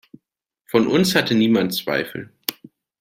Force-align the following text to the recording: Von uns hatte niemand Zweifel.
Von 0.65 0.87
uns 0.87 1.13
hatte 1.13 1.35
niemand 1.35 1.75
Zweifel. 1.75 2.33